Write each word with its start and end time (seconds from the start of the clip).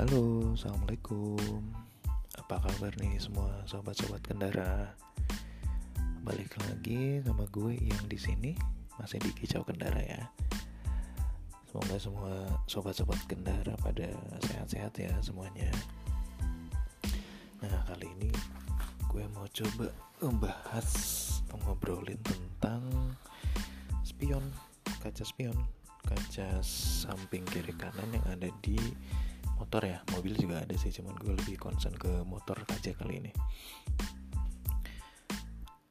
Halo, 0.00 0.56
assalamualaikum. 0.56 1.60
Apa 2.40 2.56
kabar 2.56 2.88
nih 3.04 3.20
semua 3.20 3.52
sobat-sobat 3.68 4.24
kendara? 4.24 4.96
Balik 6.24 6.56
lagi 6.56 7.20
sama 7.20 7.44
gue 7.52 7.76
yang 7.76 8.08
di 8.08 8.16
sini 8.16 8.56
masih 8.96 9.20
di 9.20 9.28
kicau 9.36 9.60
kendara 9.60 10.00
ya. 10.00 10.24
Semoga 11.68 12.00
semua 12.00 12.32
sobat-sobat 12.64 13.20
kendara 13.28 13.76
pada 13.84 14.08
sehat-sehat 14.48 14.96
ya 14.96 15.12
semuanya. 15.20 15.68
Nah 17.60 17.84
kali 17.84 18.08
ini 18.24 18.32
gue 19.04 19.24
mau 19.36 19.44
coba 19.52 19.92
membahas 20.24 20.88
ngobrolin 21.60 22.16
tentang 22.24 22.88
spion, 24.00 24.48
kaca 25.04 25.28
spion, 25.28 25.60
kaca 26.08 26.56
samping 26.64 27.44
kiri 27.52 27.76
kanan 27.76 28.08
yang 28.16 28.24
ada 28.32 28.48
di 28.64 28.80
motor 29.60 29.84
ya. 29.84 30.00
Mobil 30.16 30.32
juga 30.32 30.64
ada 30.64 30.74
sih 30.80 30.88
cuman 30.88 31.12
gue 31.20 31.36
lebih 31.36 31.60
concern 31.60 31.92
ke 32.00 32.24
motor 32.24 32.56
aja 32.72 32.96
kali 32.96 33.20
ini. 33.20 33.32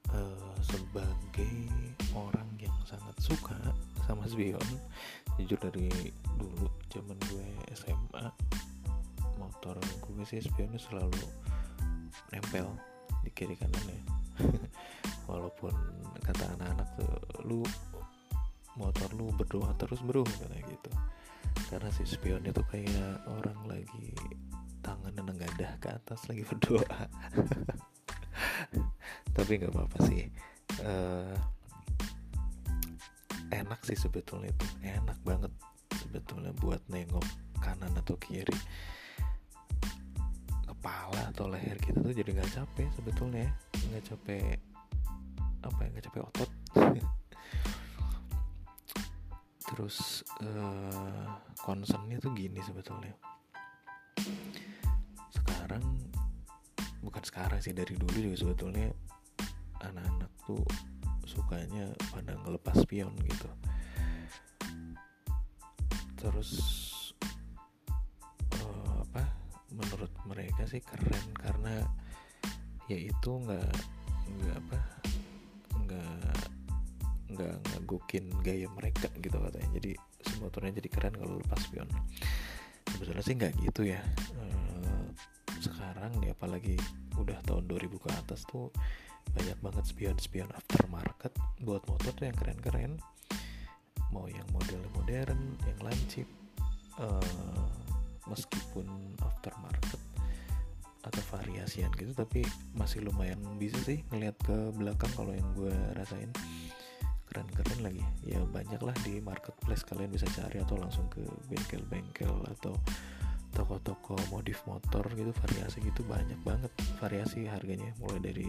Uh, 0.10 0.58
sebagai 0.66 1.70
orang 2.18 2.50
yang 2.58 2.74
sangat 2.82 3.14
suka 3.22 3.54
sama 4.10 4.26
spion 4.26 4.66
jujur 5.38 5.62
dari 5.62 6.10
dulu 6.34 6.66
zaman 6.90 7.14
gue 7.30 7.46
SMA 7.78 8.26
motor 9.38 9.78
gue 9.78 10.26
sih 10.26 10.42
spionnya 10.42 10.82
selalu 10.82 11.22
nempel 12.34 12.74
di 13.22 13.30
kiri 13.30 13.54
kanan 13.54 13.86
ya. 13.86 14.02
Walaupun 15.30 15.72
kata 16.26 16.58
anak-anak 16.58 16.90
tuh 16.98 17.14
lu 17.46 17.62
motor 18.80 19.12
lu 19.12 19.28
berdoa 19.36 19.76
terus 19.76 20.00
bro 20.00 20.24
kayak 20.24 20.64
gitu. 20.64 20.92
Karena 21.68 21.92
si 21.92 22.08
spion 22.08 22.48
itu 22.48 22.64
kayak 22.72 23.28
orang 23.28 23.60
lagi 23.68 24.16
tangannya 24.80 25.20
nenggadah 25.20 25.76
ke 25.84 25.92
atas 25.92 26.32
lagi 26.32 26.48
berdoa. 26.48 26.88
Tapi 29.36 29.52
nggak 29.60 29.76
apa-apa 29.76 29.98
sih. 30.08 30.32
Uh, 30.80 31.36
enak 33.52 33.84
sih 33.84 34.00
sebetulnya 34.00 34.56
itu. 34.56 34.68
Enak 34.88 35.20
banget 35.28 35.52
sebetulnya 36.00 36.56
buat 36.56 36.80
nengok 36.88 37.28
kanan 37.60 37.92
atau 38.00 38.16
kiri. 38.16 38.56
Kepala 40.64 41.36
atau 41.36 41.52
leher 41.52 41.76
kita 41.76 42.00
tuh 42.00 42.16
jadi 42.16 42.32
nggak 42.32 42.56
capek 42.56 42.88
sebetulnya 42.96 43.52
nggak 43.92 44.16
capek 44.16 44.56
apa 45.60 45.80
ya 45.84 45.88
nggak 45.92 46.06
capek 46.08 46.24
otot 46.24 46.50
terus 49.70 50.26
uh, 50.42 51.30
concernnya 51.62 52.18
tuh 52.18 52.34
gini 52.34 52.58
sebetulnya. 52.66 53.14
Sekarang 55.30 55.86
bukan 57.06 57.24
sekarang 57.24 57.62
sih 57.62 57.78
dari 57.78 57.94
dulu 57.94 58.18
juga 58.18 58.38
sebetulnya 58.42 58.90
anak-anak 59.86 60.32
tuh 60.42 60.66
sukanya 61.30 61.94
pada 62.10 62.34
ngelepas 62.42 62.82
spion 62.82 63.14
gitu. 63.22 63.50
Terus 66.18 66.52
uh, 68.66 69.06
apa 69.06 69.24
menurut 69.70 70.10
mereka 70.26 70.66
sih 70.66 70.82
keren 70.82 71.30
karena 71.38 71.86
ya 72.90 72.98
itu 72.98 73.32
nggak 73.38 73.70
nggak 74.30 74.56
apa 74.58 74.80
nggak 75.86 76.19
nggak 77.40 77.56
ngagukin 77.72 78.26
gaya 78.44 78.68
mereka 78.76 79.08
gitu 79.24 79.40
katanya. 79.40 79.70
Jadi 79.80 79.92
si 79.96 80.34
motornya 80.44 80.76
jadi 80.84 80.90
keren 80.92 81.16
kalau 81.16 81.40
lepas 81.40 81.60
spion 81.64 81.88
sebetulnya 82.92 83.24
sih 83.24 83.36
nggak 83.40 83.54
gitu 83.64 83.82
ya. 83.88 84.04
E, 84.36 84.44
sekarang 85.64 86.20
nih 86.20 86.36
apalagi 86.36 86.76
udah 87.16 87.40
tahun 87.48 87.64
2000 87.72 87.96
ke 87.96 88.10
atas 88.12 88.44
tuh 88.44 88.68
banyak 89.32 89.56
banget 89.64 89.86
spion-spion 89.88 90.50
aftermarket 90.52 91.32
buat 91.64 91.84
motor 91.88 92.12
tuh 92.12 92.28
yang 92.28 92.36
keren-keren. 92.36 93.00
Mau 94.12 94.28
yang 94.28 94.48
model 94.52 94.84
modern 95.00 95.56
yang 95.64 95.80
lancip 95.80 96.28
e, 97.00 97.08
meskipun 98.28 99.16
aftermarket 99.24 100.02
atau 101.00 101.24
variasian 101.32 101.90
gitu 101.96 102.12
tapi 102.12 102.44
masih 102.76 103.00
lumayan 103.02 103.40
bisa 103.56 103.80
sih 103.80 104.04
ngelihat 104.12 104.36
ke 104.44 104.58
belakang 104.76 105.10
kalau 105.16 105.32
yang 105.32 105.48
gue 105.56 105.72
rasain 105.96 106.28
keren-keren 107.40 107.80
lagi. 107.80 108.04
Ya 108.28 108.44
banyak 108.44 108.82
lah 108.84 108.96
di 109.08 109.24
marketplace 109.24 109.88
kalian 109.88 110.12
bisa 110.12 110.28
cari 110.36 110.60
atau 110.60 110.76
langsung 110.76 111.08
ke 111.08 111.24
bengkel-bengkel 111.48 112.36
atau 112.60 112.76
toko-toko 113.56 114.20
modif 114.30 114.62
motor 114.68 115.08
gitu 115.16 115.32
variasi 115.32 115.80
gitu 115.82 116.04
banyak 116.04 116.38
banget 116.44 116.72
variasi 117.00 117.48
harganya. 117.48 117.96
Mulai 118.04 118.20
dari 118.20 118.48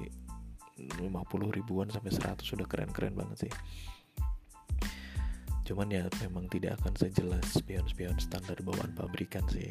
50 0.99 1.07
ribuan 1.55 1.87
sampai 1.87 2.11
100 2.11 2.43
sudah 2.43 2.67
keren-keren 2.67 3.15
banget 3.15 3.47
sih. 3.47 3.53
Cuman 5.71 5.87
ya 5.87 6.11
memang 6.27 6.51
tidak 6.51 6.83
akan 6.83 6.99
sejelas 6.99 7.47
spion-spion 7.47 8.19
standar 8.19 8.59
bawaan 8.67 8.91
pabrikan 8.91 9.47
sih. 9.47 9.71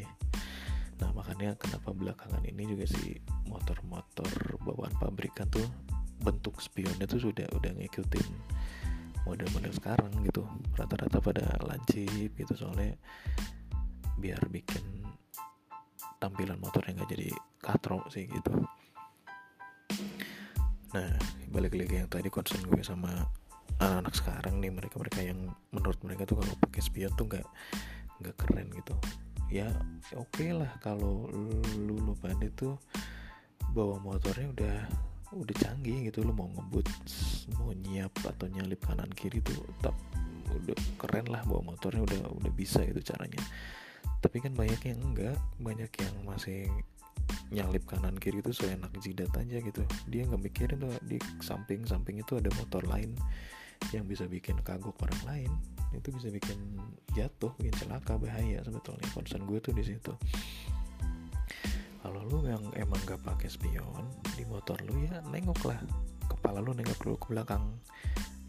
Nah 0.96 1.12
makanya 1.12 1.60
kenapa 1.60 1.92
belakangan 1.92 2.40
ini 2.48 2.64
juga 2.72 2.88
si 2.88 3.20
motor-motor 3.44 4.56
bawaan 4.64 4.96
pabrikan 4.96 5.44
tuh 5.52 5.68
bentuk 6.20 6.60
spionnya 6.60 7.04
tuh 7.08 7.20
sudah 7.20 7.48
udah 7.56 7.72
ngikutin 7.76 8.28
model-model 9.24 9.72
sekarang 9.74 10.12
gitu. 10.24 10.46
Rata-rata 10.76 11.18
pada 11.20 11.44
lancip 11.64 12.32
gitu 12.36 12.52
soalnya 12.56 12.96
biar 14.20 14.40
bikin 14.52 15.08
tampilan 16.20 16.60
motornya 16.60 17.00
nggak 17.00 17.10
jadi 17.16 17.28
katro 17.60 18.04
sih 18.12 18.28
gitu. 18.28 18.52
Nah 20.92 21.10
balik 21.48 21.74
lagi 21.74 22.04
yang 22.04 22.10
tadi 22.12 22.28
concern 22.28 22.60
gue 22.68 22.84
sama 22.84 23.24
anak-anak 23.80 24.14
sekarang 24.14 24.60
nih 24.60 24.68
mereka-mereka 24.68 25.20
yang 25.24 25.48
menurut 25.72 25.96
mereka 26.04 26.28
tuh 26.28 26.36
kalau 26.44 26.54
pakai 26.68 26.82
spion 26.84 27.12
tuh 27.16 27.24
nggak 27.24 27.46
nggak 28.20 28.36
keren 28.36 28.68
gitu. 28.76 28.94
Ya 29.48 29.72
oke 30.12 30.30
okay 30.36 30.52
lah 30.52 30.70
kalau 30.84 31.26
lu 31.32 31.96
lupa 32.12 32.30
itu 32.44 32.76
bawa 33.72 33.96
motornya 34.02 34.52
udah 34.52 34.76
udah 35.30 35.56
canggih 35.62 36.10
gitu 36.10 36.26
lo 36.26 36.34
mau 36.34 36.50
ngebut 36.50 36.86
mau 37.54 37.70
nyiap 37.70 38.10
atau 38.26 38.50
nyalip 38.50 38.82
kanan 38.82 39.10
kiri 39.14 39.38
tuh 39.38 39.62
tetap 39.78 39.94
udah 40.50 40.78
keren 40.98 41.30
lah 41.30 41.46
bawa 41.46 41.62
motornya 41.62 42.02
udah 42.02 42.20
udah 42.42 42.52
bisa 42.54 42.82
gitu 42.82 42.98
caranya. 43.14 43.38
Tapi 44.20 44.42
kan 44.42 44.52
banyak 44.52 44.82
yang 44.82 44.98
enggak 45.00 45.38
banyak 45.62 45.90
yang 46.02 46.14
masih 46.26 46.66
nyalip 47.54 47.86
kanan 47.86 48.18
kiri 48.18 48.42
itu 48.42 48.50
seenak 48.50 48.90
jidat 48.98 49.30
aja 49.38 49.62
gitu. 49.62 49.82
Dia 50.10 50.26
nggak 50.26 50.42
mikirin 50.42 50.82
tuh 50.82 50.90
di 51.06 51.22
samping 51.38 51.86
samping 51.86 52.18
itu 52.18 52.42
ada 52.42 52.50
motor 52.58 52.82
lain 52.90 53.14
yang 53.94 54.04
bisa 54.04 54.26
bikin 54.26 54.58
kagok 54.66 54.98
orang 55.06 55.22
lain. 55.22 55.50
Itu 55.94 56.10
bisa 56.10 56.26
bikin 56.30 56.58
jatuh 57.14 57.54
bikin 57.62 57.74
celaka 57.86 58.18
bahaya 58.18 58.58
sebetulnya. 58.66 59.06
Concern 59.14 59.46
gue 59.46 59.58
tuh 59.62 59.74
di 59.74 59.86
situ 59.86 60.10
kalau 62.00 62.20
lu 62.26 62.48
yang 62.48 62.64
emang 62.76 63.00
gak 63.04 63.20
pakai 63.20 63.48
spion 63.52 64.08
di 64.36 64.44
motor 64.48 64.80
lu 64.88 64.96
ya 65.04 65.20
nengok 65.28 65.60
lah 65.68 65.80
kepala 66.26 66.64
lu 66.64 66.72
nengok 66.72 66.98
dulu 67.04 67.16
ke 67.20 67.26
belakang 67.36 67.64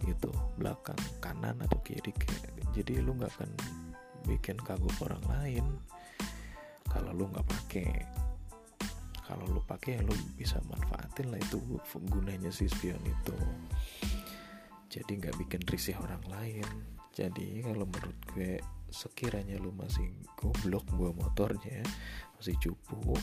gitu 0.08 0.32
belakang 0.58 0.98
kanan 1.22 1.60
atau 1.62 1.78
kiri 1.86 2.10
jadi 2.72 3.04
lu 3.04 3.20
nggak 3.20 3.36
akan 3.36 3.52
bikin 4.24 4.56
kagum 4.64 4.96
orang 5.04 5.24
lain. 5.28 5.66
Kalau 6.88 7.12
lu 7.12 7.28
nggak 7.28 7.48
pakai 7.48 7.90
kalau 9.28 9.48
lu 9.48 9.64
pakai 9.64 9.96
ya 9.96 10.02
lu 10.04 10.12
bisa 10.36 10.60
manfaatin 10.68 11.32
lah 11.32 11.40
itu 11.40 11.60
gunanya 12.12 12.52
si 12.52 12.68
spion 12.68 13.00
itu. 13.04 13.36
Jadi 14.92 15.12
nggak 15.20 15.36
bikin 15.40 15.64
risih 15.68 15.96
orang 16.00 16.24
lain. 16.28 16.68
Jadi 17.12 17.64
kalau 17.64 17.88
menurut 17.88 18.20
gue 18.36 18.60
sekiranya 18.92 19.56
lu 19.58 19.72
masih 19.72 20.12
goblok 20.36 20.84
bawa 20.94 21.16
motornya 21.16 21.82
masih 22.36 22.60
cupu 22.60 23.16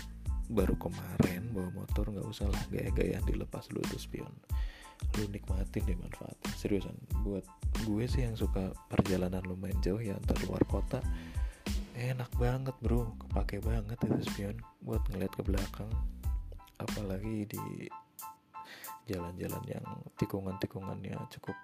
baru 0.49 0.75
kemarin 0.81 1.53
bawa 1.53 1.69
motor 1.85 2.09
nggak 2.09 2.25
usah 2.25 2.49
lah 2.49 2.63
gaya-gayaan 2.73 3.23
dilepas 3.29 3.69
dulu 3.69 3.85
tuh 3.85 4.01
spion. 4.01 4.33
Lu 5.15 5.29
nikmatin 5.31 5.85
deh 5.85 5.95
manfaatnya. 5.95 6.51
Seriusan 6.57 6.97
buat 7.23 7.45
gue 7.85 8.05
sih 8.09 8.25
yang 8.25 8.35
suka 8.35 8.73
perjalanan 8.89 9.45
lumayan 9.45 9.79
jauh 9.85 10.01
ya 10.01 10.17
antar 10.17 10.41
luar 10.49 10.65
kota 10.65 11.05
enak 11.95 12.33
banget 12.41 12.75
bro. 12.81 13.13
Kepake 13.29 13.61
banget 13.61 14.01
itu 14.09 14.19
spion. 14.25 14.57
Buat 14.81 15.05
ngeliat 15.13 15.33
ke 15.37 15.45
belakang 15.45 15.93
apalagi 16.81 17.45
di 17.45 17.63
jalan-jalan 19.11 19.65
yang 19.69 19.87
tikungan-tikungannya 20.17 21.17
cukup 21.33 21.57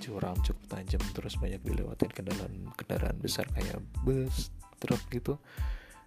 curam 0.00 0.36
cukup 0.40 0.64
tajam 0.72 1.02
terus 1.12 1.36
banyak 1.36 1.60
dilewatin 1.60 2.08
kendaraan 2.08 2.72
kendaraan 2.74 3.16
besar 3.20 3.44
kayak 3.52 3.82
bus 4.02 4.48
truk 4.80 5.00
gitu. 5.12 5.36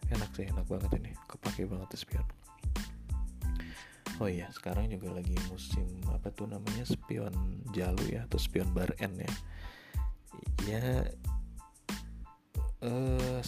Enak 0.09 0.33
sih 0.33 0.49
enak 0.49 0.65
banget 0.65 0.91
ini. 0.97 1.13
Kepake 1.29 1.69
banget 1.69 1.93
spion. 1.95 2.25
Oh 4.21 4.29
iya 4.29 4.49
sekarang 4.53 4.89
juga 4.89 5.17
lagi 5.17 5.33
musim 5.49 5.87
apa 6.09 6.29
tuh 6.33 6.49
namanya? 6.49 6.85
Spion 6.85 7.33
jalu 7.73 8.17
ya 8.17 8.25
atau 8.29 8.37
spion 8.41 8.69
bar 8.73 8.93
N 9.01 9.17
ya. 9.21 9.33
Ya 10.65 11.09
uh, 12.85 13.41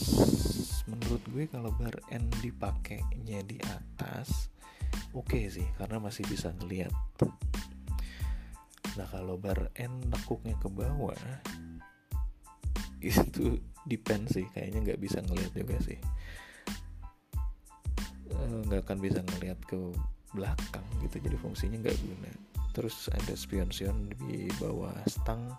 menurut 0.89 1.23
gue 1.29 1.45
kalau 1.49 1.73
bar 1.77 1.97
N 2.13 2.29
dipakainya 2.41 3.41
di 3.45 3.57
atas 3.61 4.49
oke 5.13 5.33
okay 5.33 5.49
sih 5.49 5.67
karena 5.77 5.97
masih 6.01 6.25
bisa 6.29 6.53
ngeliat 6.61 6.93
nah 8.93 9.09
kalau 9.09 9.35
bar 9.41 9.73
N 9.77 10.05
nekuknya 10.09 10.53
ke 10.61 10.69
bawah 10.69 11.17
itu 13.03 13.59
depend 13.83 14.31
sih. 14.31 14.47
Kayaknya 14.55 14.79
nggak 14.91 15.01
bisa 15.03 15.19
ngeliat 15.19 15.51
juga 15.51 15.77
sih. 15.83 15.99
Eh, 18.31 18.59
nggak 18.71 18.87
akan 18.87 18.99
bisa 19.03 19.19
ngeliat 19.21 19.59
ke 19.67 19.77
belakang 20.33 20.87
gitu 21.05 21.21
jadi 21.21 21.37
fungsinya 21.37 21.77
nggak 21.83 21.99
guna. 21.99 22.31
Terus 22.73 23.11
ada 23.13 23.33
spion-spion 23.37 24.09
di 24.25 24.49
bawah 24.57 24.95
stang. 25.05 25.53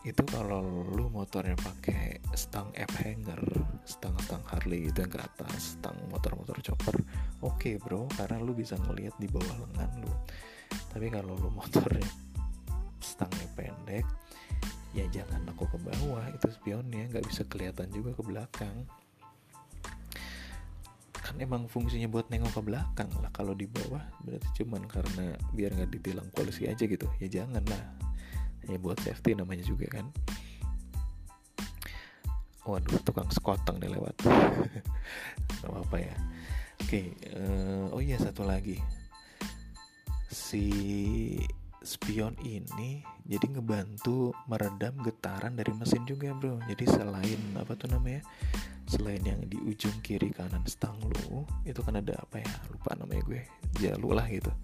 Itu 0.00 0.24
kalau 0.32 0.64
lu 0.96 1.12
motornya 1.12 1.58
pakai 1.60 2.24
stang 2.32 2.72
F 2.72 2.88
hanger, 3.04 3.36
stang-stang 3.84 4.40
Harley 4.48 4.88
itu 4.88 4.96
yang 4.96 5.12
ke 5.12 5.20
atas, 5.20 5.76
stang 5.76 5.92
motor-motor 6.08 6.56
chopper, 6.64 6.96
oke 7.44 7.60
okay 7.60 7.76
bro, 7.76 8.08
karena 8.16 8.40
lu 8.40 8.56
bisa 8.56 8.80
ngelihat 8.80 9.12
di 9.20 9.28
bawah 9.28 9.60
lengan 9.60 10.00
lu. 10.00 10.08
Tapi 10.90 11.06
kalau 11.10 11.38
lu 11.38 11.50
motornya 11.52 12.06
stangnya 13.00 13.46
pendek, 13.54 14.06
ya 14.96 15.06
jangan 15.10 15.46
aku 15.54 15.66
ke 15.70 15.78
bawah, 15.80 16.24
itu 16.34 16.48
spionnya 16.50 17.06
nggak 17.10 17.26
bisa 17.26 17.42
kelihatan 17.46 17.88
juga 17.94 18.14
ke 18.16 18.22
belakang. 18.26 18.76
Kan 21.14 21.36
emang 21.38 21.70
fungsinya 21.70 22.10
buat 22.10 22.26
nengok 22.26 22.58
ke 22.58 22.62
belakang 22.62 23.10
lah. 23.22 23.30
Kalau 23.30 23.54
di 23.54 23.70
bawah 23.70 24.02
berarti 24.26 24.48
cuman 24.62 24.82
karena 24.90 25.38
biar 25.54 25.78
nggak 25.78 25.90
ditilang 25.94 26.26
polisi 26.34 26.66
aja 26.66 26.82
gitu. 26.82 27.06
Ya 27.22 27.30
jangan 27.30 27.62
lah 27.70 28.10
ya 28.70 28.76
buat 28.76 28.98
safety 29.00 29.34
namanya 29.34 29.64
juga 29.64 29.88
kan 29.88 30.06
waduh 32.68 33.00
tukang 33.02 33.26
sekoteng 33.32 33.80
nih 33.80 33.90
lewat 33.96 34.14
nggak 35.58 35.70
apa, 35.70 35.78
apa 35.80 35.96
ya 35.96 36.14
oke 36.78 36.86
okay, 36.86 37.06
uh, 37.32 37.88
eh, 37.88 37.94
oh 37.96 38.02
iya 38.04 38.16
satu 38.20 38.44
lagi 38.44 38.76
si 40.30 40.62
spion 41.82 42.38
ini 42.46 43.02
jadi 43.26 43.58
ngebantu 43.58 44.30
meredam 44.46 44.94
getaran 45.02 45.58
dari 45.58 45.74
mesin 45.74 46.06
juga 46.06 46.30
bro. 46.30 46.62
Jadi 46.70 46.86
selain 46.86 47.40
apa 47.58 47.74
tuh 47.74 47.90
namanya 47.90 48.22
selain 48.86 49.22
yang 49.26 49.42
di 49.50 49.58
ujung 49.58 49.98
kiri 50.02 50.30
kanan 50.30 50.62
stang 50.70 50.94
lu 51.02 51.42
itu 51.66 51.82
kan 51.82 51.98
ada 51.98 52.14
apa 52.14 52.38
ya? 52.38 52.52
Lupa 52.70 52.94
namanya 52.94 53.26
gue. 53.26 53.42
Jalu 53.82 54.08
lah 54.14 54.26
gitu. 54.30 54.54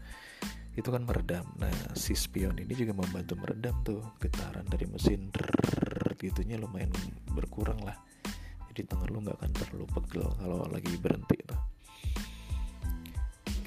Itu 0.78 0.94
kan 0.94 1.02
meredam. 1.02 1.50
Nah 1.58 1.98
si 1.98 2.14
spion 2.14 2.54
ini 2.62 2.70
juga 2.78 2.94
membantu 2.94 3.34
meredam 3.34 3.74
tuh 3.82 4.00
getaran 4.22 4.64
dari 4.70 4.86
mesin. 4.86 5.34
Gitunya 6.16 6.62
lumayan 6.62 6.94
berkurang 7.34 7.82
lah. 7.82 7.98
Jadi 8.70 8.86
tangan 8.86 9.08
lu 9.10 9.18
nggak 9.24 9.36
akan 9.40 9.52
terlalu 9.56 9.86
pegel 9.98 10.26
kalau 10.38 10.62
lagi 10.70 10.94
berhenti 11.00 11.38
tuh. 11.42 11.60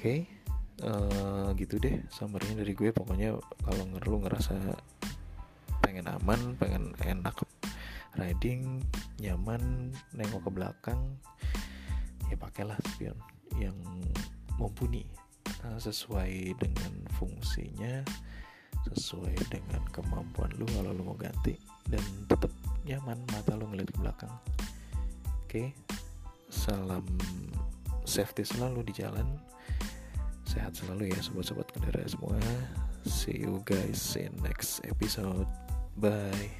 okay. 0.00 0.39
Uh, 0.84 1.52
gitu 1.56 1.80
deh 1.80 2.00
summernya 2.12 2.60
dari 2.60 2.72
gue. 2.76 2.90
Pokoknya 2.92 3.36
kalau 3.64 3.84
lu 3.86 4.18
ngerasa 4.24 4.56
pengen 5.80 6.06
aman 6.06 6.54
pengen 6.60 6.92
enak 7.02 7.34
riding 8.18 8.84
nyaman 9.22 9.94
nengok 10.12 10.46
ke 10.46 10.50
belakang 10.50 11.00
ya 12.28 12.36
pakailah 12.36 12.78
spion 12.94 13.16
yang 13.58 13.76
mumpuni. 14.56 15.06
Uh, 15.60 15.76
sesuai 15.76 16.56
dengan 16.56 17.04
fungsinya 17.20 18.00
sesuai 18.88 19.36
dengan 19.52 19.84
kemampuan 19.92 20.48
lu 20.56 20.64
kalau 20.72 20.96
lu 20.96 21.04
mau 21.04 21.18
ganti 21.18 21.52
dan 21.92 22.00
tetap 22.24 22.48
nyaman 22.88 23.20
mata 23.28 23.52
lu 23.60 23.68
ngeliat 23.68 23.92
ke 23.92 23.98
belakang. 24.00 24.32
Oke 25.44 25.44
okay? 25.44 25.68
salam 26.48 27.04
safety 28.08 28.42
selalu 28.42 28.88
di 28.88 28.92
jalan 28.96 29.26
sehat 30.50 30.74
selalu 30.74 31.14
ya 31.14 31.18
sobat-sobat 31.22 31.70
kendaraan 31.70 32.10
semua. 32.10 32.38
See 33.06 33.38
you 33.46 33.62
guys 33.62 34.18
in 34.18 34.34
next 34.42 34.82
episode. 34.82 35.46
Bye 35.94 36.59